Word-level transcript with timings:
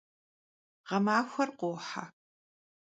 Ğemaxuer 0.89 1.49
khohe. 1.59 2.03